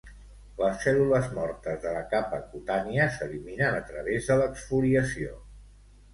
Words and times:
Les 0.59 0.77
cèl·lules 0.85 1.27
mortes 1.37 1.77
de 1.83 1.91
la 1.97 2.01
capa 2.13 2.39
cutània 2.55 3.07
s'eliminen 3.19 3.79
a 3.83 3.85
través 3.93 4.33
de 4.33 4.41
l'exfoliació. 4.43 5.39